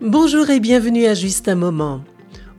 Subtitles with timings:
[0.00, 2.02] Bonjour et bienvenue à Juste un moment.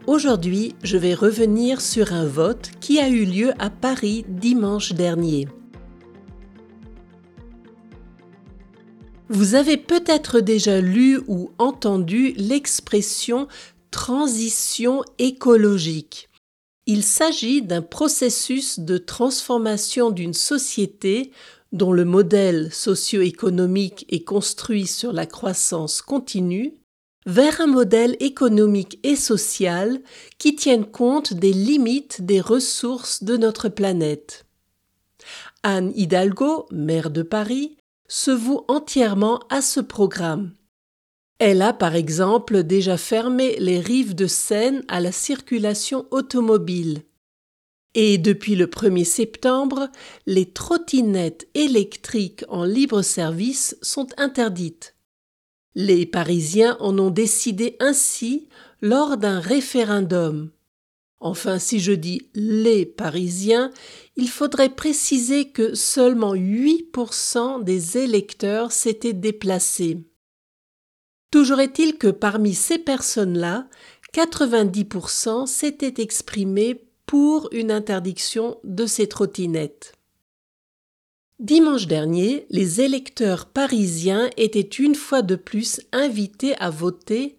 [0.07, 5.47] Aujourd'hui, je vais revenir sur un vote qui a eu lieu à Paris dimanche dernier.
[9.29, 13.47] Vous avez peut-être déjà lu ou entendu l'expression
[13.91, 16.29] transition écologique.
[16.85, 21.31] Il s'agit d'un processus de transformation d'une société
[21.73, 26.73] dont le modèle socio-économique est construit sur la croissance continue
[27.25, 30.01] vers un modèle économique et social
[30.37, 34.45] qui tienne compte des limites des ressources de notre planète.
[35.63, 40.53] Anne Hidalgo, maire de Paris, se voue entièrement à ce programme.
[41.39, 47.03] Elle a par exemple déjà fermé les rives de Seine à la circulation automobile.
[47.95, 49.89] Et depuis le 1er septembre,
[50.25, 54.92] les trottinettes électriques en libre service sont interdites.
[55.75, 58.47] Les Parisiens en ont décidé ainsi
[58.81, 60.51] lors d'un référendum.
[61.19, 63.71] Enfin, si je dis les Parisiens,
[64.15, 70.03] il faudrait préciser que seulement 8% des électeurs s'étaient déplacés.
[71.31, 73.67] Toujours est-il que parmi ces personnes-là,
[74.13, 79.93] 90% s'étaient exprimés pour une interdiction de ces trottinettes.
[81.39, 87.37] Dimanche dernier, les électeurs parisiens étaient une fois de plus invités à voter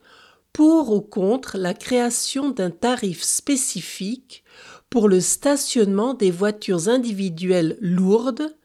[0.52, 4.42] pour ou contre la création d'un tarif spécifique
[4.90, 8.56] pour le stationnement des voitures individuelles lourdes,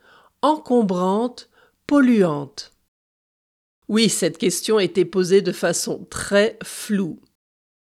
[0.41, 1.49] encombrantes,
[1.87, 2.73] polluantes.
[3.87, 7.19] Oui, cette question était posée de façon très floue.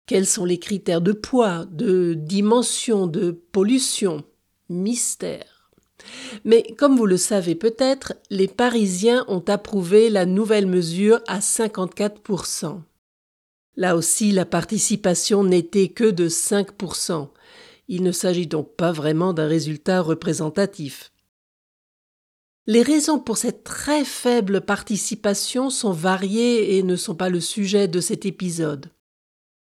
[0.08, 4.24] Quels sont les critères de poids, de dimension, de pollution?
[4.70, 5.51] Mystère.
[6.46, 12.82] Mais comme vous le savez peut-être, les Parisiens ont approuvé la nouvelle mesure à 54%.
[13.78, 17.30] Là aussi, la participation n'était que de 5%.
[17.88, 21.12] Il ne s'agit donc pas vraiment d'un résultat représentatif.
[22.68, 27.88] Les raisons pour cette très faible participation sont variées et ne sont pas le sujet
[27.88, 28.92] de cet épisode.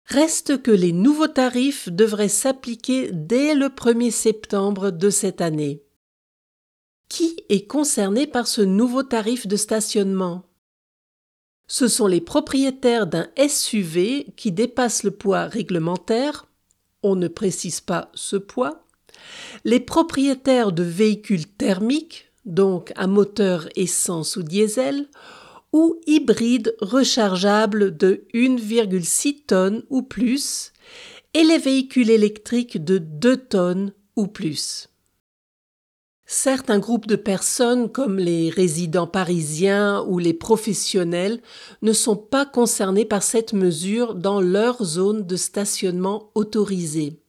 [0.06, 5.84] Reste que les nouveaux tarifs devraient s'appliquer dès le 1er septembre de cette année.
[7.12, 10.44] Qui est concerné par ce nouveau tarif de stationnement.
[11.68, 16.48] Ce sont les propriétaires d'un SUV qui dépasse le poids réglementaire,
[17.04, 18.86] on ne précise pas ce poids,
[19.66, 25.10] les propriétaires de véhicules thermiques, donc à moteur essence ou diesel,
[25.74, 30.72] ou hybrides rechargeables de 1,6 tonnes ou plus,
[31.34, 34.91] et les véhicules électriques de 2 tonnes ou plus.
[36.34, 41.42] Certains groupes de personnes, comme les résidents parisiens ou les professionnels,
[41.82, 47.22] ne sont pas concernés par cette mesure dans leur zone de stationnement autorisée.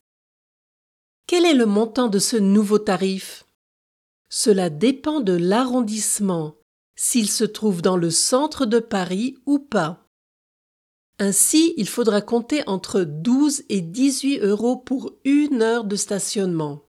[1.26, 3.44] Quel est le montant de ce nouveau tarif?
[4.28, 6.54] Cela dépend de l'arrondissement,
[6.94, 10.06] s'il se trouve dans le centre de Paris ou pas.
[11.18, 16.84] Ainsi, il faudra compter entre 12 et 18 euros pour une heure de stationnement.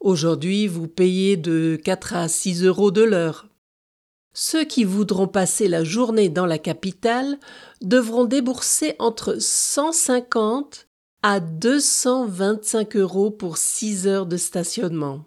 [0.00, 3.48] Aujourd'hui, vous payez de 4 à 6 euros de l'heure.
[4.34, 7.38] Ceux qui voudront passer la journée dans la capitale
[7.80, 10.86] devront débourser entre 150
[11.22, 15.24] à 225 euros pour 6 heures de stationnement.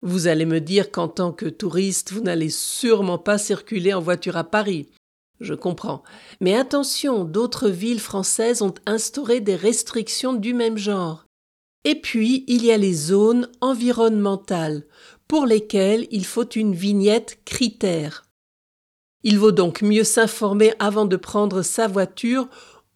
[0.00, 4.36] Vous allez me dire qu'en tant que touriste, vous n'allez sûrement pas circuler en voiture
[4.36, 4.88] à Paris.
[5.40, 6.02] Je comprends.
[6.40, 11.26] Mais attention, d'autres villes françaises ont instauré des restrictions du même genre.
[11.84, 14.84] Et puis, il y a les zones environnementales,
[15.28, 18.24] pour lesquelles il faut une vignette critère.
[19.22, 22.48] Il vaut donc mieux s'informer avant de prendre sa voiture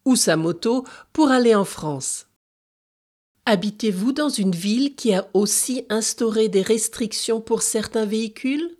[0.04, 2.26] ou sa moto pour aller en France.
[3.46, 8.76] Habitez-vous dans une ville qui a aussi instauré des restrictions pour certains véhicules?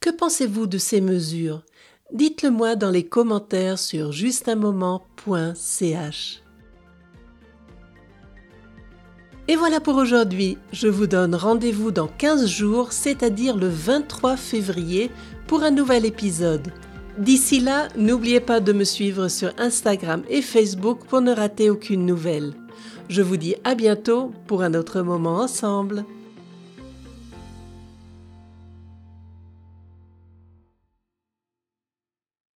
[0.00, 1.62] Que pensez-vous de ces mesures?
[2.12, 6.42] Dites-le moi dans les commentaires sur justunmoment.ch.
[9.50, 10.58] Et voilà pour aujourd'hui.
[10.74, 15.10] Je vous donne rendez-vous dans 15 jours, c'est-à-dire le 23 février,
[15.46, 16.68] pour un nouvel épisode.
[17.16, 22.04] D'ici là, n'oubliez pas de me suivre sur Instagram et Facebook pour ne rater aucune
[22.04, 22.52] nouvelle.
[23.08, 26.04] Je vous dis à bientôt pour un autre moment ensemble.